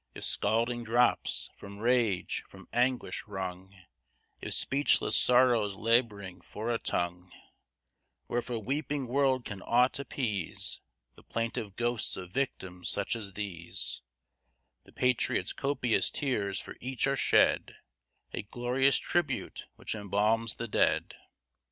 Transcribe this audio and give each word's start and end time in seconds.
If 0.15 0.23
scalding 0.23 0.83
drops, 0.83 1.51
from 1.57 1.77
rage, 1.77 2.43
from 2.49 2.67
anguish 2.73 3.27
wrung, 3.27 3.75
If 4.41 4.55
speechless 4.55 5.15
sorrows 5.15 5.75
lab'ring 5.75 6.41
for 6.41 6.71
a 6.71 6.79
tongue, 6.79 7.31
Or 8.27 8.39
if 8.39 8.49
a 8.49 8.57
weeping 8.57 9.05
world 9.05 9.45
can 9.45 9.61
aught 9.61 9.99
appease 9.99 10.81
The 11.15 11.21
plaintive 11.21 11.75
ghosts 11.75 12.17
of 12.17 12.31
victims 12.31 12.89
such 12.89 13.15
as 13.15 13.33
these; 13.33 14.01
The 14.85 14.91
patriot's 14.91 15.53
copious 15.53 16.09
tears 16.09 16.59
for 16.59 16.77
each 16.79 17.05
are 17.05 17.15
shed, 17.15 17.75
A 18.33 18.41
glorious 18.41 18.97
tribute 18.97 19.67
which 19.75 19.93
embalms 19.93 20.55
the 20.55 20.67
dead. 20.67 21.13